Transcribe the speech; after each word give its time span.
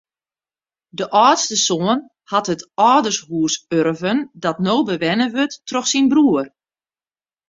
De 0.99 1.05
âldste 1.23 1.57
soan 1.65 1.99
hat 2.31 2.47
it 2.53 2.61
âldershûs 2.93 3.53
urven 3.77 4.19
dat 4.43 4.57
no 4.65 4.75
bewenne 4.87 5.27
wurdt 5.33 5.59
troch 5.69 5.89
syn 5.91 6.05
broer. 6.11 6.45